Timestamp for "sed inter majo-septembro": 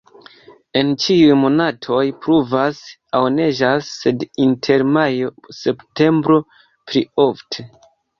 4.05-6.41